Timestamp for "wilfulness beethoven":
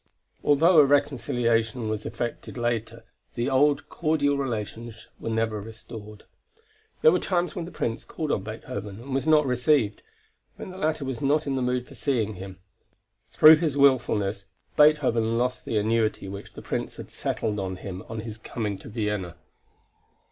13.77-15.37